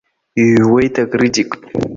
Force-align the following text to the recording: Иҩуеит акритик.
Иҩуеит 0.41 0.95
акритик. 1.03 1.49